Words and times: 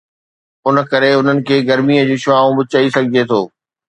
ان 0.69 0.75
ڪري 0.91 1.09
انهن 1.17 1.37
کي 1.49 1.57
گرميءَ 1.69 2.07
جون 2.09 2.21
شعاعون 2.23 2.57
به 2.57 2.63
چئي 2.71 2.87
سگهجي 2.95 3.23
ٿو 3.29 3.41